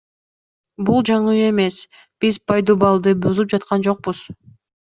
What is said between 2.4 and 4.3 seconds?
пайдубалды бузуп жаткан жокпуз.